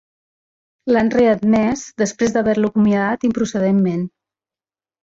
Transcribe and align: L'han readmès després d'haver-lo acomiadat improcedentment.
L'han 0.95 1.11
readmès 1.17 1.85
després 2.05 2.35
d'haver-lo 2.39 2.73
acomiadat 2.75 3.31
improcedentment. 3.31 4.07